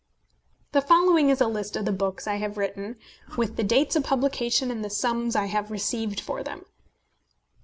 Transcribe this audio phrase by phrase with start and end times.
[0.71, 2.95] The following is a list of the books I have written,
[3.37, 6.65] with the dates of publication and the sums I have received for them.